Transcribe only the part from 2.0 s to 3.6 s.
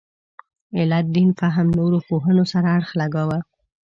پوهنو سره اړخ لګاوه.